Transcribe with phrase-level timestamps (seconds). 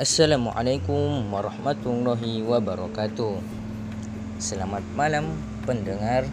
[0.00, 3.36] Assalamualaikum warahmatullahi wabarakatuh.
[4.40, 5.36] Selamat malam
[5.68, 6.24] pendengar.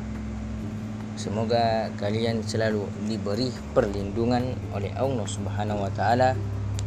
[1.19, 6.39] Semoga kalian selalu diberi perlindungan oleh Allah Subhanahu wa taala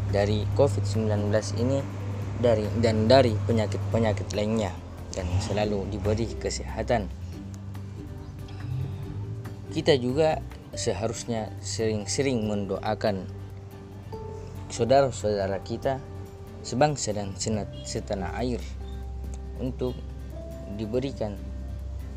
[0.08, 1.28] dari Covid-19
[1.60, 1.84] ini
[2.40, 4.72] dari dan dari penyakit-penyakit lainnya
[5.12, 7.12] dan selalu diberi kesehatan.
[9.68, 10.40] Kita juga
[10.72, 13.28] seharusnya sering-sering mendoakan
[14.72, 16.00] saudara-saudara kita
[16.60, 17.32] sebangsa dan
[17.84, 18.60] setanah air
[19.60, 19.96] untuk
[20.76, 21.36] diberikan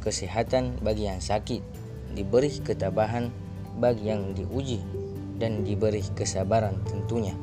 [0.03, 1.63] kesehatan bagi yang sakit,
[2.11, 3.31] diberi ketabahan
[3.79, 4.83] bagi yang diuji,
[5.39, 7.33] dan diberi kesabaran tentunya.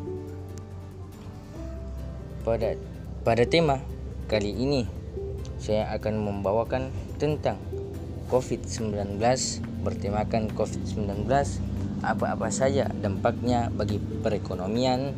[2.44, 2.76] Pada
[3.20, 3.80] pada tema
[4.28, 4.88] kali ini
[5.60, 6.88] saya akan membawakan
[7.20, 7.60] tentang
[8.32, 9.20] COVID-19
[9.84, 11.28] bertemakan COVID-19
[12.00, 15.12] apa-apa saja dampaknya bagi perekonomian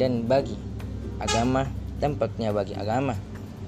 [0.00, 0.56] dan bagi
[1.20, 1.68] agama
[2.00, 3.12] tampaknya bagi agama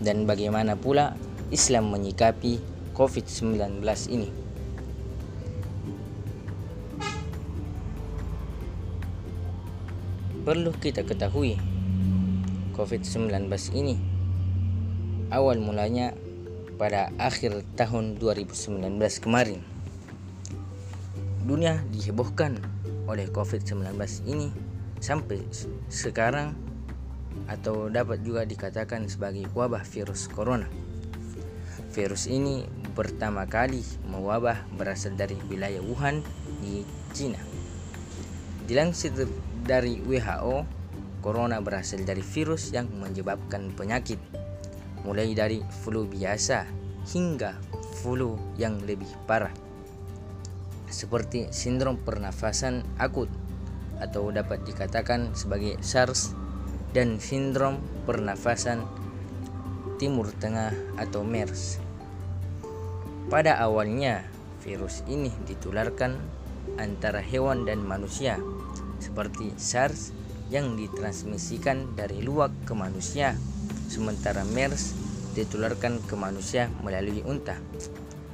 [0.00, 1.12] dan bagaimana pula
[1.52, 2.56] Islam menyikapi
[2.96, 4.32] COVID-19 ini.
[10.42, 11.60] Perlu kita ketahui
[12.72, 13.94] COVID-19 ini
[15.28, 16.16] awal mulanya
[16.80, 18.80] pada akhir tahun 2019
[19.20, 19.60] kemarin.
[21.44, 22.58] Dunia dihebohkan
[23.06, 23.92] oleh COVID-19
[24.24, 24.48] ini
[25.02, 25.42] sampai
[25.90, 26.54] sekarang
[27.50, 30.70] atau dapat juga dikatakan sebagai wabah virus corona.
[31.90, 32.62] Virus ini
[32.94, 36.22] pertama kali mewabah berasal dari wilayah Wuhan
[36.62, 37.42] di Cina.
[38.64, 39.10] Dilansir
[39.66, 40.64] dari WHO,
[41.18, 44.22] corona berasal dari virus yang menyebabkan penyakit
[45.02, 46.64] mulai dari flu biasa
[47.10, 47.58] hingga
[48.00, 49.50] flu yang lebih parah
[50.92, 53.26] seperti sindrom pernafasan akut
[54.02, 56.34] atau dapat dikatakan sebagai SARS
[56.90, 58.82] dan sindrom pernafasan
[60.02, 61.78] Timur Tengah atau MERS.
[63.30, 64.26] Pada awalnya,
[64.66, 66.18] virus ini ditularkan
[66.76, 68.36] antara hewan dan manusia,
[68.98, 70.10] seperti SARS
[70.50, 73.38] yang ditransmisikan dari luwak ke manusia,
[73.88, 74.92] sementara MERS
[75.32, 77.56] ditularkan ke manusia melalui unta.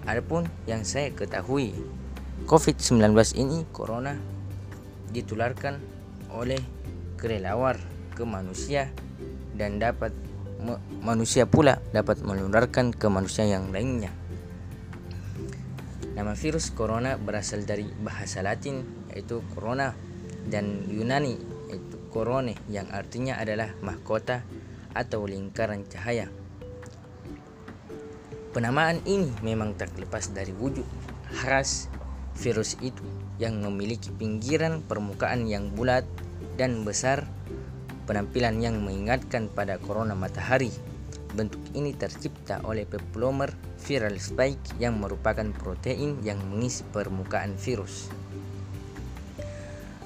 [0.08, 1.76] Adapun yang saya ketahui,
[2.48, 4.16] COVID-19 ini corona
[5.10, 5.80] ditularkan
[6.32, 6.60] oleh
[7.18, 7.80] kelelawar
[8.14, 8.92] ke manusia
[9.58, 10.14] dan dapat
[11.02, 14.10] manusia pula dapat menularkan ke manusia yang lainnya.
[16.18, 18.82] Nama virus corona berasal dari bahasa Latin
[19.14, 19.94] yaitu corona
[20.50, 21.38] dan Yunani
[21.70, 24.42] yaitu corone yang artinya adalah mahkota
[24.98, 26.26] atau lingkaran cahaya.
[28.50, 30.82] Penamaan ini memang tak lepas dari wujud
[31.30, 31.86] khas
[32.38, 33.02] virus itu
[33.42, 36.06] yang memiliki pinggiran permukaan yang bulat
[36.54, 37.26] dan besar,
[38.06, 40.70] penampilan yang mengingatkan pada corona matahari.
[41.34, 48.08] Bentuk ini tercipta oleh peplomer viral spike yang merupakan protein yang mengisi permukaan virus.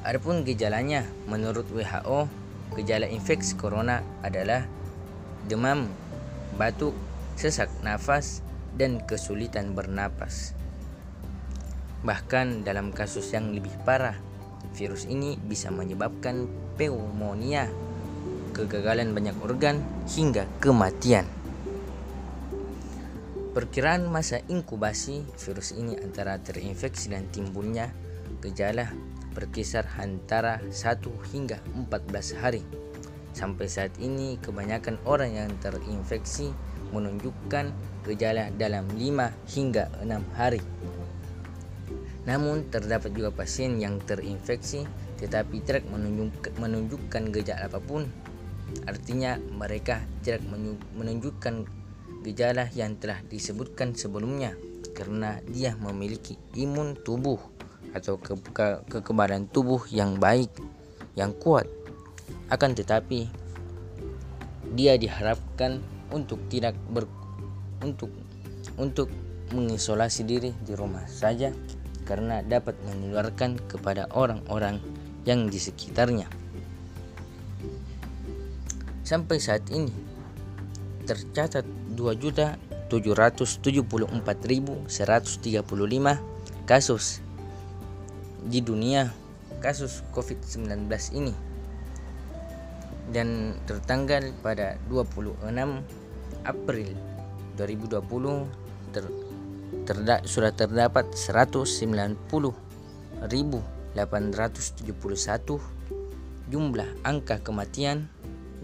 [0.02, 2.26] Adapun gejalanya, menurut WHO,
[2.74, 4.66] gejala infeksi corona adalah
[5.46, 5.86] demam,
[6.58, 6.92] batuk,
[7.38, 8.42] sesak nafas,
[8.74, 10.58] dan kesulitan bernapas.
[12.02, 14.18] Bahkan dalam kasus yang lebih parah,
[14.74, 17.70] virus ini bisa menyebabkan pneumonia,
[18.50, 19.78] kegagalan banyak organ,
[20.10, 21.24] hingga kematian.
[23.52, 27.92] Perkiraan masa inkubasi virus ini antara terinfeksi dan timbulnya
[28.40, 28.88] gejala
[29.36, 31.04] berkisar antara 1
[31.36, 32.64] hingga 14 hari.
[33.36, 36.52] Sampai saat ini kebanyakan orang yang terinfeksi
[36.96, 37.72] menunjukkan
[38.04, 40.60] gejala dalam 5 hingga 6 hari.
[42.22, 44.86] Namun terdapat juga pasien yang terinfeksi
[45.22, 45.86] tetapi tidak
[46.58, 48.10] menunjukkan gejala apa pun.
[48.90, 50.42] Artinya mereka tidak
[50.98, 51.66] menunjukkan
[52.26, 54.54] gejala yang telah disebutkan sebelumnya
[54.94, 57.38] karena dia memiliki imun tubuh
[57.94, 60.50] atau ke ke kekebalan tubuh yang baik,
[61.14, 61.70] yang kuat.
[62.50, 63.28] Akan tetapi
[64.72, 65.78] dia diharapkan
[66.10, 67.06] untuk tidak ber
[67.84, 68.10] untuk
[68.80, 69.12] untuk
[69.52, 71.52] mengisolasi diri di rumah saja
[72.02, 74.80] karena dapat menularkan kepada orang-orang
[75.22, 76.26] yang di sekitarnya.
[79.02, 79.92] Sampai saat ini
[81.06, 81.64] tercatat
[81.98, 84.86] 2.774.135
[86.66, 87.20] kasus
[88.42, 89.10] di dunia
[89.62, 91.30] kasus COVID-19 ini
[93.14, 95.38] dan tertanggal pada 26
[96.42, 96.90] April
[97.54, 98.02] 2020
[98.96, 99.04] ter
[99.92, 104.00] terda sudah terdapat 190.871
[106.48, 108.08] jumlah angka kematian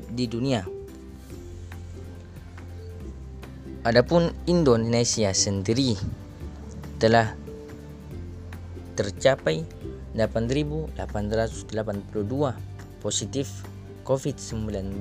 [0.08, 0.64] di dunia.
[3.84, 6.00] Adapun Indonesia sendiri
[6.96, 7.36] telah
[8.96, 9.69] tercapai
[10.16, 10.96] 8.882
[13.04, 13.69] positif
[14.08, 14.96] COVID-19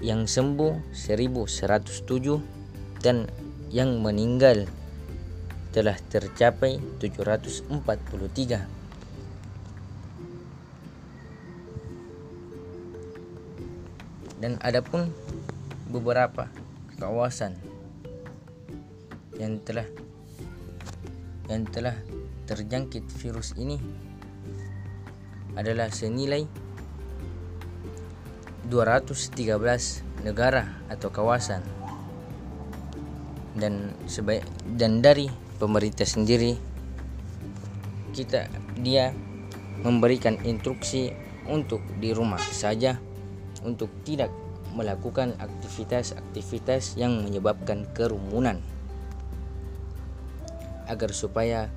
[0.00, 3.28] yang sembuh 1.107 dan
[3.74, 4.70] yang meninggal
[5.74, 7.74] telah tercapai 743
[14.38, 15.10] dan adapun
[15.90, 16.46] beberapa
[17.02, 17.58] kawasan
[19.42, 19.90] yang telah
[21.50, 21.98] yang telah
[22.46, 23.82] terjangkit virus ini
[25.58, 26.46] adalah senilai
[28.70, 31.83] 213 negara atau kawasan
[33.54, 34.42] dan sebaik
[34.74, 35.30] dan dari
[35.62, 36.58] pemerintah sendiri
[38.14, 38.46] kita
[38.78, 39.14] dia
[39.82, 41.10] memberikan instruksi
[41.50, 42.98] untuk di rumah saja
[43.66, 44.30] untuk tidak
[44.74, 48.58] melakukan aktivitas-aktivitas yang menyebabkan kerumunan
[50.90, 51.70] agar supaya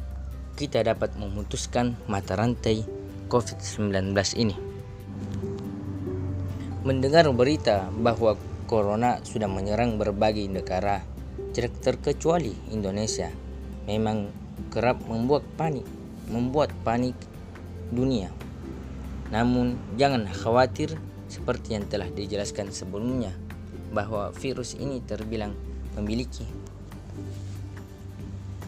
[0.58, 2.82] kita dapat memutuskan mata rantai
[3.30, 4.56] COVID-19 ini.
[6.82, 11.04] Mendengar berita bahwa corona sudah menyerang berbagai negara,
[11.58, 13.34] tidak terkecuali Indonesia,
[13.90, 14.30] memang
[14.70, 15.90] kerap membuat panik,
[16.30, 17.18] membuat panik
[17.90, 18.30] dunia.
[19.34, 20.94] Namun jangan khawatir
[21.26, 23.34] seperti yang telah dijelaskan sebelumnya
[23.90, 25.58] bahwa virus ini terbilang
[25.98, 26.46] memiliki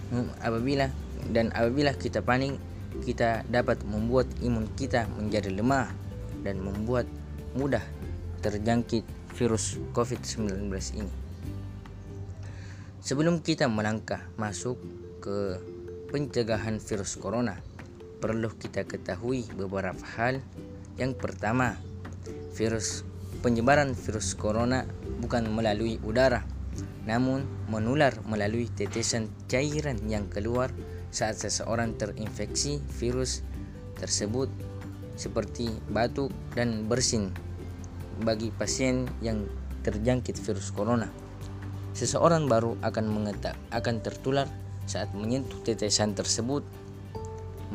[0.09, 0.89] hmm, apabila
[1.29, 2.57] dan apabila kita panik
[3.05, 5.93] kita dapat membuat imun kita menjadi lemah
[6.41, 7.05] dan membuat
[7.53, 7.83] mudah
[8.41, 11.18] terjangkit virus COVID-19 ini.
[12.99, 14.75] Sebelum kita melangkah masuk
[15.23, 15.55] ke
[16.11, 17.55] pencegahan virus corona,
[18.19, 20.43] perlu kita ketahui beberapa hal.
[20.99, 21.79] Yang pertama,
[22.59, 23.07] virus
[23.39, 24.83] penyebaran virus corona
[25.23, 26.43] bukan melalui udara,
[27.07, 30.67] namun menular melalui tetesan cairan yang keluar
[31.07, 33.47] saat seseorang terinfeksi virus
[33.95, 34.51] tersebut
[35.15, 37.31] seperti batuk dan bersin
[38.27, 39.47] bagi pasien yang
[39.87, 41.28] terjangkit virus corona.
[41.99, 44.47] Seseorang baru akan mengetak akan tertular
[44.87, 46.63] saat menyentuh tetesan tersebut.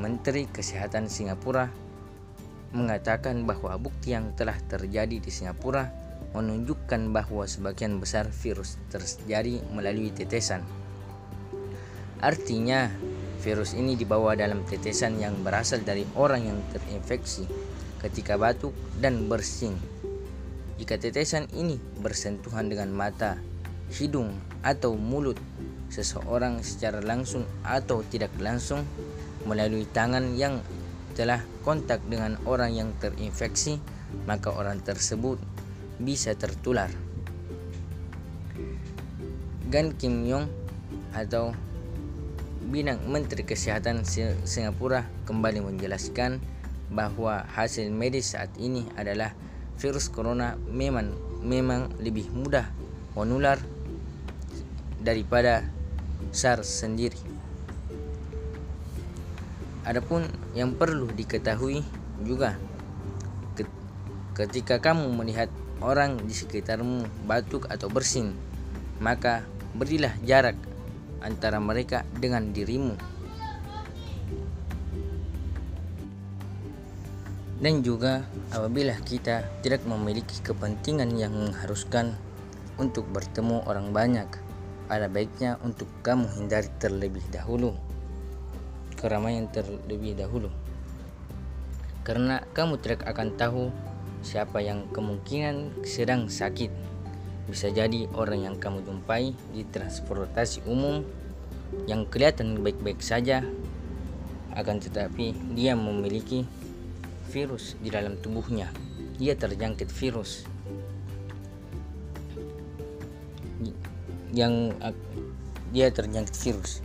[0.01, 1.69] Menteri Kesehatan Singapura
[2.73, 5.93] mengatakan bahwa bukti yang telah terjadi di Singapura
[6.33, 10.65] menunjukkan bahwa sebagian besar virus terjadi melalui tetesan.
[12.25, 12.89] Artinya,
[13.45, 17.45] virus ini dibawa dalam tetesan yang berasal dari orang yang terinfeksi
[18.01, 18.73] ketika batuk
[19.05, 19.77] dan bersin.
[20.81, 23.37] Jika tetesan ini bersentuhan dengan mata,
[23.93, 25.37] hidung, atau mulut
[25.93, 28.83] seseorang secara langsung atau tidak langsung
[29.45, 30.65] melalui tangan yang
[31.15, 33.79] telah kontak dengan orang yang terinfeksi,
[34.27, 35.39] maka orang tersebut
[36.03, 36.91] bisa tertular.
[39.71, 40.51] Gan Kim Yong
[41.15, 41.55] atau
[42.65, 44.03] Bidang Menteri Kesehatan
[44.49, 46.41] Singapura kembali menjelaskan
[46.91, 49.37] bahwa hasil medis saat ini adalah
[49.79, 51.13] virus corona memang
[51.45, 52.67] memang lebih mudah
[53.15, 53.61] menular
[55.05, 55.69] daripada
[56.33, 57.21] SARS sendiri.
[59.85, 60.25] Adapun
[60.57, 61.85] yang perlu diketahui
[62.25, 62.57] juga
[64.35, 65.47] ketika kamu melihat
[65.79, 68.35] orang di sekitarmu batuk atau bersin,
[68.99, 69.47] maka
[69.79, 70.59] berilah jarak
[71.23, 72.99] antara mereka dengan dirimu.
[77.63, 82.13] Dan juga apabila kita tidak memiliki kepentingan yang mengharuskan
[82.77, 84.29] untuk bertemu orang banyak,
[84.95, 87.75] ada baiknya untuk kamu hindari terlebih dahulu.
[88.95, 90.49] Keramaian terlebih dahulu.
[92.07, 93.63] Karena kamu tidak akan tahu
[94.23, 96.71] siapa yang kemungkinan sedang sakit.
[97.51, 101.05] Bisa jadi orang yang kamu jumpai di transportasi umum
[101.91, 103.43] yang kelihatan baik-baik saja.
[104.55, 106.47] Akan tetapi dia memiliki
[107.35, 108.71] virus di dalam tubuhnya.
[109.19, 110.54] Dia terjangkit virus
[114.35, 114.75] yang
[115.71, 116.83] dia terjangkit virus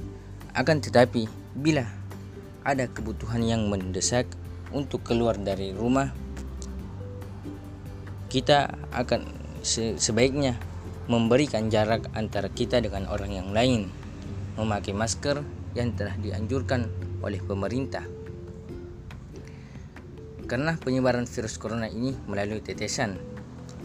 [0.57, 1.85] akan tetapi bila
[2.65, 4.25] ada kebutuhan yang mendesak
[4.75, 6.11] untuk keluar dari rumah,
[8.29, 9.25] kita akan
[9.97, 10.57] sebaiknya
[11.09, 13.89] memberikan jarak antara kita dengan orang yang lain,
[14.59, 15.41] memakai masker
[15.73, 16.85] yang telah dianjurkan
[17.25, 18.05] oleh pemerintah.
[20.49, 23.17] Karena penyebaran virus corona ini melalui tetesan,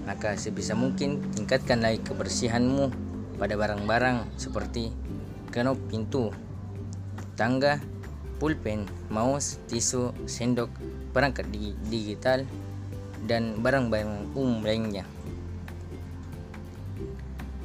[0.09, 4.91] maka sebisa mungkin tingkatkan lagi kebersihanmu pada barang-barang seperti
[5.51, 6.35] kenop pintu,
[7.35, 7.79] tangga,
[8.39, 10.71] pulpen, mouse, tisu, sendok,
[11.15, 11.47] perangkat
[11.87, 12.43] digital,
[13.25, 15.07] dan barang-barang umum lainnya.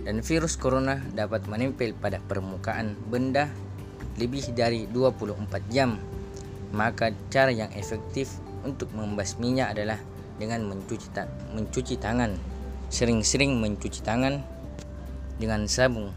[0.06, 3.52] Dan virus corona dapat menempel pada permukaan benda
[4.18, 6.00] lebih dari 24 jam.
[6.70, 9.98] Maka cara yang efektif untuk membasminya adalah
[10.40, 12.34] dengan mencuci, ta mencuci tangan.
[12.90, 14.42] Sering-sering mencuci tangan
[15.40, 16.12] dengan sabun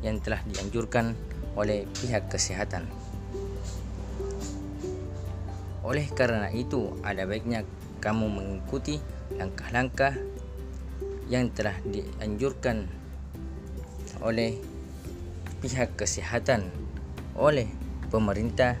[0.00, 1.18] yang telah dianjurkan
[1.58, 2.86] oleh pihak kesehatan.
[5.82, 7.66] Oleh karena itu, ada baiknya
[7.98, 9.02] kamu mengikuti
[9.34, 10.14] langkah-langkah
[11.26, 12.86] yang telah dianjurkan
[14.22, 14.56] oleh
[15.58, 16.70] pihak kesehatan
[17.34, 17.66] oleh
[18.08, 18.78] pemerintah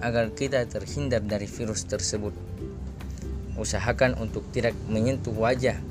[0.00, 2.32] agar kita terhindar dari virus tersebut.
[3.60, 5.89] Usahakan untuk tidak menyentuh wajahmu.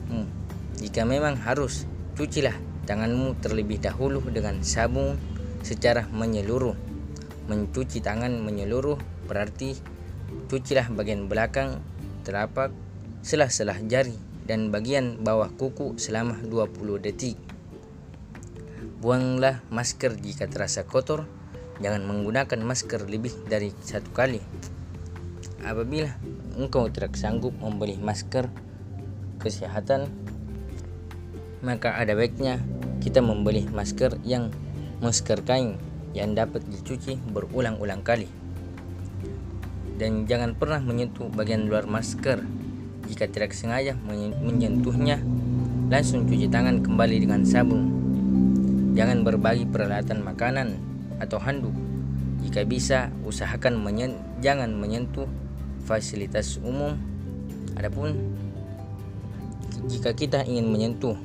[0.79, 1.83] Jika memang harus,
[2.15, 2.55] cucilah
[2.87, 5.19] tanganmu terlebih dahulu dengan sabun
[5.59, 6.73] secara menyeluruh.
[7.51, 8.95] Mencuci tangan menyeluruh
[9.27, 9.75] berarti
[10.47, 11.83] cucilah bagian belakang,
[12.23, 12.71] telapak,
[13.21, 14.15] selah-selah jari,
[14.47, 17.37] dan bagian bawah kuku selama 20 detik.
[18.99, 21.29] Buanglah masker jika terasa kotor.
[21.79, 24.43] Jangan menggunakan masker lebih dari satu kali.
[25.63, 26.11] Apabila
[26.59, 28.51] engkau tidak sanggup membeli masker
[29.39, 30.11] kesehatan,
[31.59, 32.63] maka ada baiknya
[33.03, 34.51] kita membeli masker yang
[34.99, 35.79] masker kain
[36.11, 38.27] yang dapat dicuci berulang-ulang kali.
[39.99, 42.39] Dan jangan pernah menyentuh bagian luar masker.
[43.09, 43.97] Jika tidak sengaja
[44.39, 45.19] menyentuhnya,
[45.91, 47.83] langsung cuci tangan kembali dengan sabun.
[48.95, 50.79] Jangan berbagi peralatan makanan
[51.19, 51.75] atau handuk.
[52.45, 55.27] Jika bisa, usahakan menyen jangan menyentuh
[55.83, 56.95] fasilitas umum.
[57.75, 58.15] Adapun
[59.87, 61.15] jika kita ingin menyentuh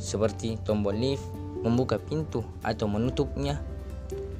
[0.00, 1.22] seperti tombol lift,
[1.60, 3.60] membuka pintu atau menutupnya,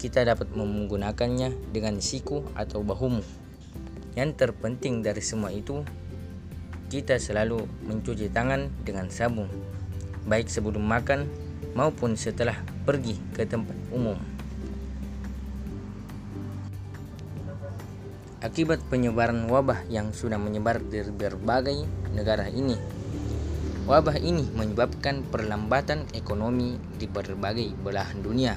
[0.00, 3.20] kita dapat menggunakannya dengan siku atau bahumu.
[4.16, 5.84] Yang terpenting dari semua itu,
[6.88, 9.46] kita selalu mencuci tangan dengan sabun,
[10.24, 11.28] baik sebelum makan
[11.76, 14.16] maupun setelah pergi ke tempat umum.
[18.40, 21.84] Akibat penyebaran wabah yang sudah menyebar di berbagai
[22.16, 22.74] negara ini,
[23.90, 28.54] Wabah ini menyebabkan perlambatan ekonomi di berbagai belahan dunia.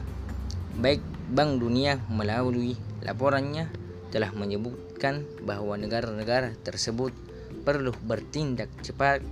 [0.77, 1.01] Baik
[1.33, 3.65] Bank Dunia melalui laporannya
[4.13, 7.17] telah menyebutkan bahwa negara-negara tersebut
[7.65, 9.25] perlu bertindak cepat,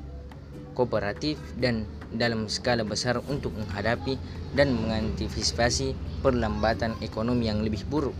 [0.73, 4.17] kooperatif, dan dalam skala besar untuk menghadapi
[4.57, 5.93] dan mengantisipasi
[6.25, 8.17] perlambatan ekonomi yang lebih buruk.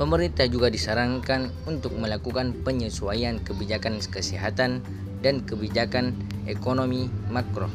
[0.00, 4.80] Pemerintah juga disarankan untuk melakukan penyesuaian kebijakan kesehatan
[5.20, 6.14] dan kebijakan
[6.46, 7.68] ekonomi makro.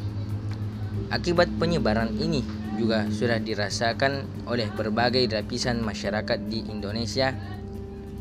[1.12, 2.42] Akibat penyebaran ini
[2.74, 7.30] juga sudah dirasakan oleh berbagai lapisan masyarakat di Indonesia,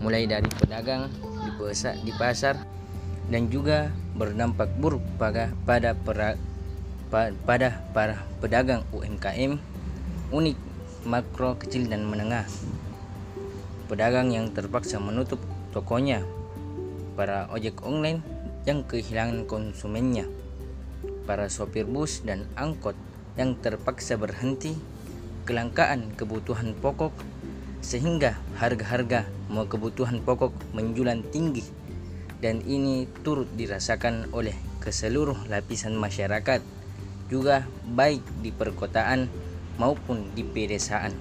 [0.04, 1.10] mulai dari pedagang
[1.44, 2.56] di pasar, di pasar
[3.32, 6.36] dan juga berdampak buruk pada pada para,
[7.48, 9.58] pada para pedagang UMKM
[10.34, 10.58] unik
[11.08, 12.46] makro kecil dan menengah.
[13.88, 15.38] Pedagang yang terpaksa menutup
[15.70, 16.26] tokonya,
[17.14, 18.33] para ojek online
[18.64, 20.28] yang kehilangan konsumennya,
[21.28, 22.96] para sopir bus dan angkot
[23.36, 24.76] yang terpaksa berhenti,
[25.44, 27.12] kelangkaan kebutuhan pokok,
[27.84, 31.84] sehingga harga-harga mau kebutuhan pokok menjulang tinggi
[32.44, 36.60] dan ini turut dirasakan oleh ke seluruh lapisan masyarakat
[37.32, 39.32] juga baik di perkotaan
[39.80, 41.16] maupun di pedesaan.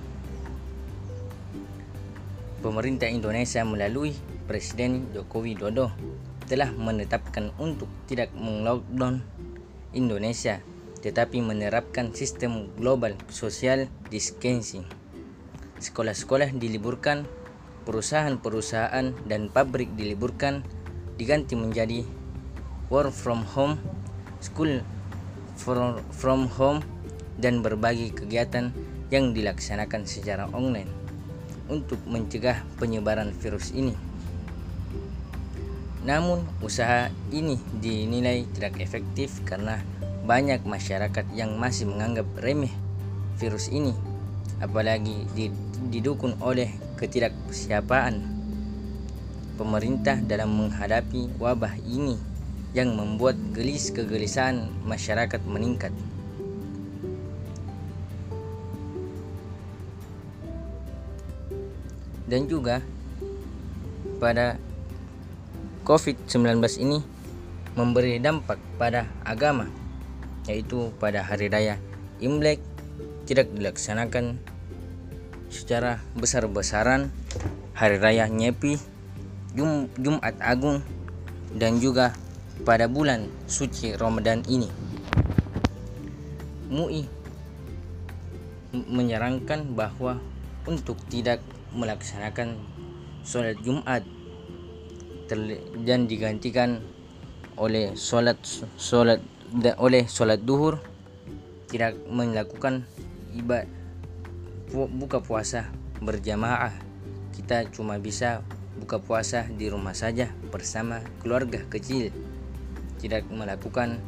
[2.58, 4.18] Pemerintah Indonesia melalui
[4.50, 5.94] Presiden Joko Widodo
[6.46, 9.22] telah menetapkan untuk tidak menglockdown
[9.92, 10.62] Indonesia
[11.02, 14.86] tetapi menerapkan sistem global social distancing.
[15.82, 17.26] Sekolah-sekolah diliburkan,
[17.82, 20.62] perusahaan-perusahaan dan pabrik diliburkan
[21.18, 22.06] diganti menjadi
[22.86, 23.82] work from home,
[24.38, 24.78] school
[26.14, 26.80] from home
[27.42, 28.70] dan berbagai kegiatan
[29.10, 30.88] yang dilaksanakan secara online
[31.66, 34.11] untuk mencegah penyebaran virus ini.
[36.02, 39.78] Namun, usaha ini dinilai tidak efektif karena
[40.26, 42.70] banyak masyarakat yang masih menganggap remeh
[43.38, 43.94] virus ini,
[44.58, 45.26] apalagi
[45.90, 48.22] didukung oleh ketidaksiapaan
[49.58, 52.18] pemerintah dalam menghadapi wabah ini
[52.74, 55.94] yang membuat gelis kegelisahan masyarakat meningkat.
[62.26, 62.80] Dan juga
[64.16, 64.56] pada
[65.82, 67.02] COVID-19 ini
[67.74, 69.66] memberi dampak pada agama,
[70.46, 71.74] yaitu pada hari raya
[72.22, 72.62] Imlek
[73.26, 74.38] tidak dilaksanakan
[75.50, 77.10] secara besar-besaran,
[77.74, 78.78] hari raya Nyepi
[79.58, 80.80] Jum, Jumat Agung
[81.58, 82.14] dan juga
[82.62, 84.70] pada bulan suci Ramadan ini.
[86.70, 87.04] MUI
[88.72, 90.22] menyarankan bahwa
[90.64, 91.42] untuk tidak
[91.74, 92.56] melaksanakan
[93.26, 94.06] sholat Jumat
[95.28, 96.82] dan digantikan
[97.56, 98.38] oleh sholat
[98.76, 99.20] sholat
[99.78, 100.80] oleh sholat duhur.
[101.72, 102.84] Tidak melakukan
[103.32, 103.64] ibadah
[104.72, 106.72] buka puasa berjamaah.
[107.32, 108.44] Kita cuma bisa
[108.76, 112.12] buka puasa di rumah saja bersama keluarga kecil.
[113.00, 114.00] Tidak melakukan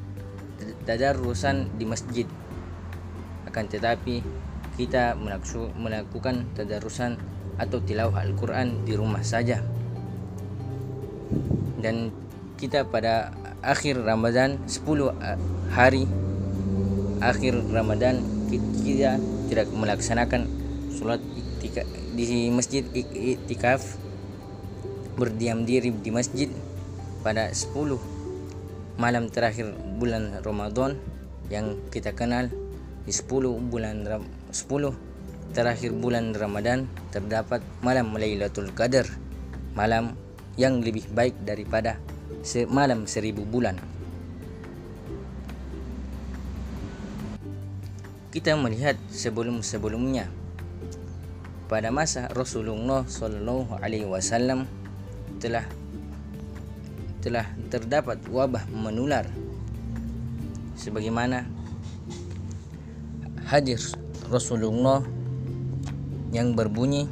[0.84, 2.28] tadarusan di masjid.
[3.48, 4.20] Akan tetapi
[4.76, 5.16] kita
[5.78, 7.16] melakukan tadarusan
[7.56, 9.62] atau tilawah Al-Quran di rumah saja
[11.80, 12.10] dan
[12.56, 15.38] kita pada akhir Ramadan 10 eh,
[15.72, 16.04] hari
[17.24, 18.20] akhir Ramadan
[18.84, 19.16] kita
[19.48, 20.46] tidak melaksanakan
[20.92, 21.20] sholat
[22.14, 23.96] di masjid iktikaf
[25.16, 26.50] berdiam diri di masjid
[27.24, 27.74] pada 10
[29.00, 30.94] malam terakhir bulan Ramadan
[31.50, 32.50] yang kita kenal
[33.04, 33.26] di 10
[33.68, 34.54] bulan 10
[35.54, 39.06] terakhir bulan Ramadan terdapat malam Lailatul Qadar
[39.74, 40.14] malam
[40.54, 41.98] yang lebih baik daripada
[42.70, 43.78] malam seribu bulan.
[48.34, 50.26] Kita melihat sebelum-sebelumnya.
[51.64, 54.68] Pada masa Rasulullah Shallallahu Alaihi Wasallam
[55.40, 55.64] telah
[57.24, 59.24] telah terdapat wabah menular.
[60.76, 61.48] Sebagaimana
[63.48, 63.80] hadir
[64.28, 65.00] Rasulullah
[66.34, 67.08] yang berbunyi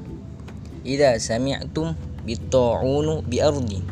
[0.83, 1.95] Idza sami'tum
[2.27, 3.83] bitta'unu bi ardi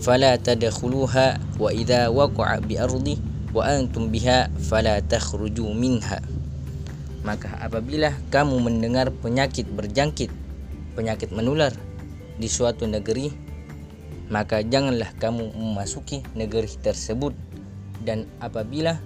[0.00, 2.60] fala tadkhuluha wa idza waqa'a
[3.56, 6.20] antum biha fala takhruju minha
[7.24, 10.28] maka apabila kamu mendengar penyakit berjangkit
[10.92, 11.72] penyakit menular
[12.36, 13.46] di suatu negeri
[14.26, 17.34] maka janganlah kamu memasuki negeri tersebut.
[18.02, 18.98] Dan apabila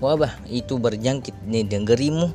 [0.00, 2.28] wabah itu berjangkit di negerimu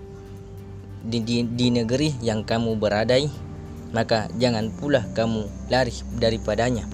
[1.05, 3.29] di, di, di negeri yang kamu beradai
[3.95, 6.87] maka jangan pula kamu lari daripadanya.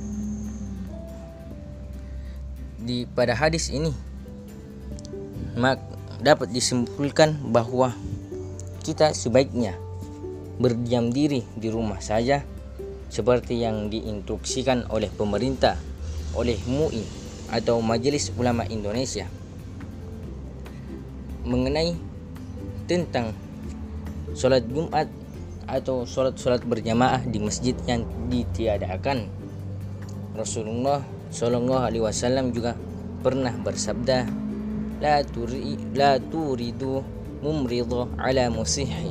[2.83, 3.95] Di pada hadis ini
[5.55, 5.79] mak
[6.19, 7.95] dapat disimpulkan bahwa
[8.83, 9.75] kita sebaiknya
[10.59, 12.43] berdiam diri di rumah saja
[13.07, 15.77] seperti yang diinstruksikan oleh pemerintah
[16.33, 17.05] oleh MUI
[17.53, 19.29] atau Majelis Ulama Indonesia.
[21.45, 21.93] Mengenai
[22.89, 23.35] tentang
[24.33, 25.05] sholat Jumat
[25.73, 29.25] atau sholat-sholat berjamaah di masjid yang ditiadakan.
[30.37, 31.01] Rasulullah
[31.33, 32.77] Shallallahu Alaihi Wasallam juga
[33.25, 34.29] pernah bersabda,
[35.01, 37.01] la turi la turidu
[37.41, 39.09] mumridu ala musihi.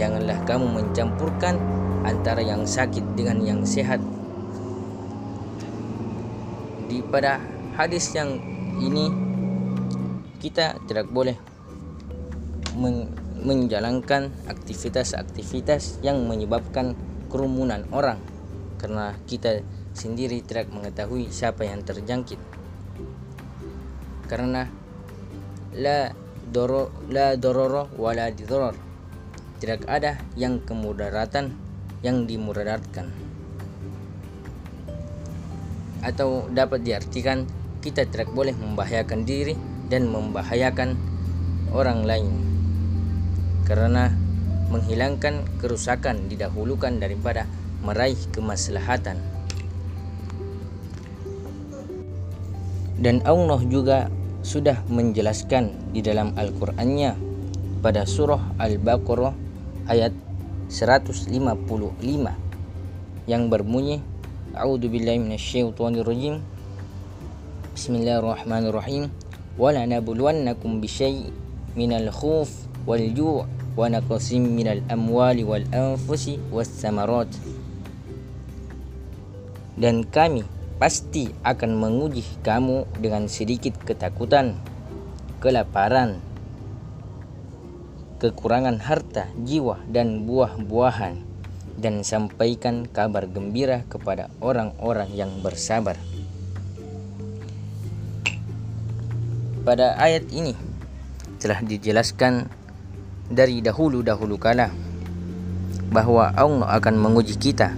[0.00, 1.60] Janganlah kamu mencampurkan
[2.08, 4.00] antara yang sakit dengan yang sehat.
[6.88, 7.36] Di pada
[7.76, 8.40] hadis yang
[8.80, 9.12] ini
[10.40, 11.36] kita tidak boleh
[13.42, 16.94] menjalankan aktivitas-aktivitas yang menyebabkan
[17.26, 18.22] kerumunan orang.
[18.78, 22.38] Karena kita sendiri tidak mengetahui siapa yang terjangkit.
[24.30, 24.70] Karena
[25.74, 26.14] la
[26.48, 28.74] doro la dororo wala didoror.
[29.58, 31.54] Tidak ada yang kemudaratan
[32.02, 33.10] yang dimudaratkan.
[36.02, 37.46] Atau dapat diartikan
[37.78, 39.54] kita tidak boleh membahayakan diri
[39.86, 40.98] dan membahayakan
[41.70, 42.51] orang lain
[43.72, 44.12] karena
[44.68, 47.48] menghilangkan kerusakan didahulukan daripada
[47.80, 49.16] meraih kemaslahatan.
[53.00, 54.12] Dan Allah juga
[54.44, 57.16] sudah menjelaskan di dalam Al-Qur'annya
[57.80, 59.32] pada surah Al-Baqarah
[59.88, 60.12] ayat
[60.68, 61.32] 155
[63.24, 64.04] yang berbunyi
[64.52, 66.44] A'udzu billahi minasyaitonir rajim
[67.72, 69.08] Bismillahirrahmanirrahim
[69.56, 71.32] Wala nabluwannakum bisyai'
[71.72, 73.61] minal khuf wal-ju' wa
[74.88, 77.28] amwali wal anfusi was samarat
[79.76, 80.44] dan kami
[80.76, 84.58] pasti akan menguji kamu dengan sedikit ketakutan,
[85.38, 86.18] kelaparan,
[88.18, 91.22] kekurangan harta, jiwa, dan buah-buahan,
[91.78, 95.94] dan sampaikan kabar gembira kepada orang-orang yang bersabar.
[99.62, 100.58] Pada ayat ini
[101.38, 102.50] telah dijelaskan
[103.28, 104.72] dari dahulu-dahulu kala
[105.92, 107.76] bahwa Allah akan menguji kita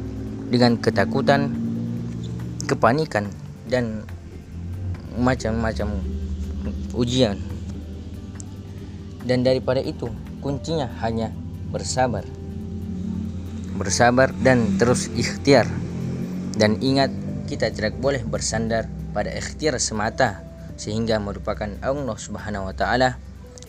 [0.49, 1.51] dengan ketakutan,
[2.71, 3.27] kepanikan
[3.67, 4.07] dan
[5.19, 5.99] macam-macam
[6.95, 7.37] ujian.
[9.25, 10.07] Dan daripada itu,
[10.45, 11.33] kuncinya hanya
[11.73, 12.23] bersabar.
[13.75, 15.67] Bersabar dan terus ikhtiar
[16.55, 17.11] Dan ingat,
[17.51, 20.47] kita tidak boleh bersandar pada ikhtiar semata
[20.79, 23.19] sehingga merupakan Allah Subhanahu wa taala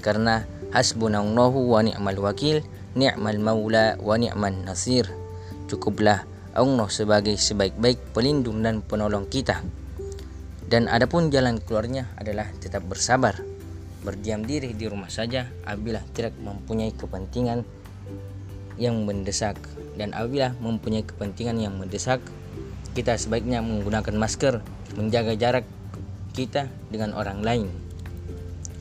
[0.06, 2.62] karena hasbunallahu wa ni'mal wakil
[2.94, 5.10] ni'mal maula wa ni'man nasir.
[5.66, 9.66] Cukuplah Allah sebagai sebaik-baik pelindung dan penolong kita.
[10.70, 13.42] Dan adapun jalan keluarnya adalah tetap bersabar.
[14.06, 17.66] Berdiam diri di rumah saja apabila tidak mempunyai kepentingan
[18.78, 19.58] yang mendesak.
[19.98, 22.22] Dan apabila mempunyai kepentingan yang mendesak
[22.96, 24.64] kita sebaiknya menggunakan masker
[24.96, 25.66] menjaga jarak
[26.32, 27.85] kita dengan orang lain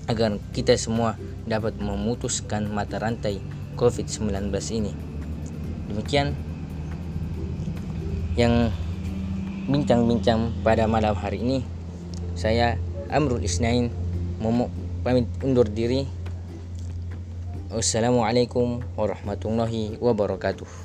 [0.07, 1.17] agar kita semua
[1.49, 3.41] dapat memutuskan mata rantai
[3.81, 4.93] COVID-19 ini.
[5.89, 6.37] Demikian
[8.35, 8.69] yang
[9.71, 11.59] bincang-bincang pada malam hari ini.
[12.35, 12.77] Saya
[13.09, 13.89] Amrul Isnain
[15.05, 16.05] pamit undur diri.
[17.75, 20.84] Wassalamualaikum warahmatullahi wabarakatuh.